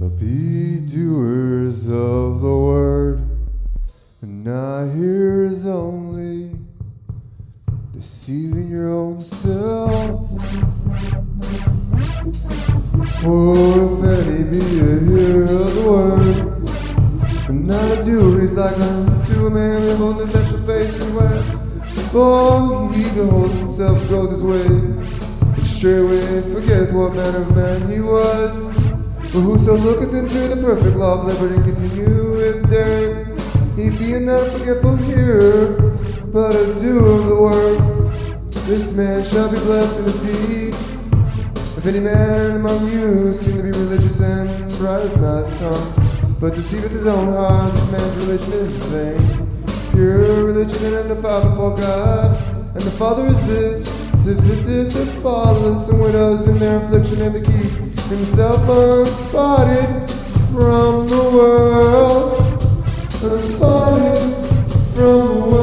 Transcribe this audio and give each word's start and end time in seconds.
Be 0.00 0.78
doers 0.78 1.86
of 1.86 2.40
the 2.40 2.48
word, 2.48 3.20
and 4.22 4.44
not 4.44 4.94
hearers 4.94 5.66
only, 5.66 6.58
deceiving 7.92 8.70
your 8.70 8.88
own 8.88 9.20
selves. 9.20 10.42
For 13.20 13.54
if 13.92 14.26
any 14.26 14.44
be 14.44 14.80
a 14.80 15.00
hearer 15.00 15.42
of 15.42 15.74
the 15.74 15.82
word, 15.86 17.48
and 17.50 17.66
not 17.66 17.98
a 17.98 18.02
doer, 18.02 18.40
he's 18.40 18.54
like 18.54 18.78
unto 18.78 19.48
a 19.48 19.50
man 19.50 19.82
that 19.82 19.96
holdeth 19.98 20.34
at 20.34 20.50
the 20.50 20.58
face 20.66 20.98
and 20.98 21.14
west. 21.14 22.10
For 22.10 22.90
he 22.94 23.02
beholds 23.10 23.54
himself 23.54 24.08
go 24.08 24.30
his 24.30 24.42
way, 24.42 24.64
and 24.64 25.66
straightway 25.66 26.40
forgetteth 26.54 26.94
what 26.94 27.14
manner 27.14 27.42
of 27.42 27.54
man 27.54 27.90
he 27.90 28.00
was. 28.00 28.69
For 29.30 29.38
whoso 29.38 29.76
looketh 29.76 30.12
into 30.12 30.48
the 30.48 30.60
perfect 30.60 30.96
law 30.96 31.20
of 31.20 31.26
liberty 31.26 31.54
and 31.54 31.64
continueth 31.64 32.68
therein, 32.68 33.38
he 33.76 33.90
be 33.90 34.18
not 34.18 34.44
forgetful 34.50 34.96
hearer, 34.96 35.96
but 36.32 36.56
a 36.56 36.74
doer 36.80 37.06
of 37.06 37.26
the 37.28 37.36
word. 37.36 38.12
This 38.66 38.90
man 38.90 39.22
shall 39.22 39.48
be 39.48 39.56
blessed 39.60 40.00
in 40.00 40.04
his 40.06 40.18
deed. 40.18 40.74
If 41.78 41.86
any 41.86 42.00
man 42.00 42.56
among 42.56 42.90
you 42.90 43.32
seem 43.32 43.58
to 43.58 43.62
be 43.62 43.70
religious 43.70 44.18
and 44.18 44.48
brideth 44.78 45.16
not 45.20 45.46
his 45.46 45.58
tongue, 45.60 46.36
but 46.40 46.54
deceiveth 46.54 46.90
his 46.90 47.06
own 47.06 47.28
heart, 47.28 47.72
this 47.72 47.90
man's 47.92 48.16
religion 48.16 48.52
is 48.52 48.74
vain. 48.86 49.62
Pure 49.92 50.44
religion 50.44 50.84
and 50.86 50.96
undefiled 50.96 51.50
before 51.50 51.76
God. 51.76 52.36
And 52.74 52.82
the 52.82 52.90
Father 52.90 53.28
is 53.28 53.46
this, 53.46 53.84
to 54.24 54.34
visit 54.34 54.90
the 54.90 55.06
fatherless 55.22 55.86
and 55.86 56.00
widows 56.00 56.48
in 56.48 56.58
their 56.58 56.82
affliction 56.82 57.22
and 57.22 57.34
to 57.34 57.40
keep 57.40 57.89
himself 58.10 58.60
unspotted 58.68 60.10
from 60.52 61.06
the 61.06 61.30
world, 61.32 62.38
unspotted 63.22 64.18
from 64.94 64.94
the 64.94 65.46
world. 65.48 65.59